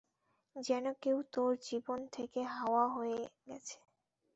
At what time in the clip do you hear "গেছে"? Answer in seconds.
3.47-3.77